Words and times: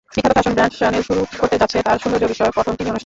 বিখ্যাত 0.15 0.33
fashion 0.35 0.53
brand 0.55 0.75
channel 0.77 1.01
শুরু 1.09 1.21
করতে 1.39 1.55
যাচ্ছে 1.61 1.77
তাঁর 1.87 2.01
সৌন্দর্যবিষয়ক 2.03 2.53
প্রথম 2.57 2.73
টিভি 2.77 2.87
অনুষ্ঠান। 2.91 2.99